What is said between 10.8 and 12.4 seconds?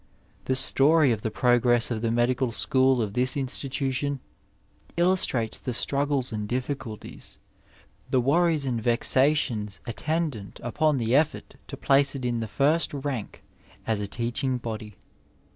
the effort to place it in